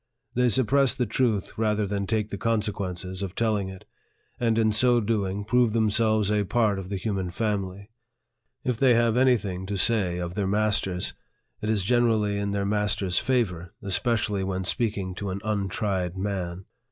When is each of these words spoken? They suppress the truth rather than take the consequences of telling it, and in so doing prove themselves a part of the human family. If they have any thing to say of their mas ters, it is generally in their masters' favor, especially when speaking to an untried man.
They 0.33 0.49
suppress 0.49 0.95
the 0.95 1.05
truth 1.05 1.51
rather 1.59 1.85
than 1.85 2.07
take 2.07 2.31
the 2.31 2.37
consequences 2.39 3.21
of 3.21 3.35
telling 3.35 3.69
it, 3.69 3.85
and 4.39 4.57
in 4.57 4.71
so 4.71 4.99
doing 4.99 5.45
prove 5.45 5.73
themselves 5.73 6.31
a 6.31 6.43
part 6.43 6.79
of 6.79 6.89
the 6.89 6.97
human 6.97 7.29
family. 7.29 7.91
If 8.63 8.77
they 8.77 8.95
have 8.95 9.15
any 9.15 9.37
thing 9.37 9.67
to 9.67 9.77
say 9.77 10.17
of 10.17 10.33
their 10.33 10.47
mas 10.47 10.81
ters, 10.81 11.13
it 11.61 11.69
is 11.69 11.83
generally 11.83 12.39
in 12.39 12.49
their 12.49 12.65
masters' 12.65 13.19
favor, 13.19 13.75
especially 13.83 14.43
when 14.43 14.63
speaking 14.63 15.13
to 15.13 15.29
an 15.29 15.39
untried 15.43 16.17
man. 16.17 16.65